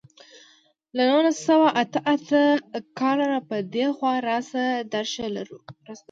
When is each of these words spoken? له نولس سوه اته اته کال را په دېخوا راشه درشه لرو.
له 0.95 1.03
نولس 1.11 1.37
سوه 1.47 1.67
اته 1.81 1.99
اته 2.13 2.43
کال 2.99 3.17
را 3.31 3.39
په 3.49 3.57
دېخوا 3.73 4.13
راشه 4.27 4.65
درشه 4.93 5.27
لرو. 5.35 5.59